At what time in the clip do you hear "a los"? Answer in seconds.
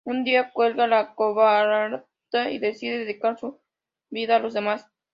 4.37-4.55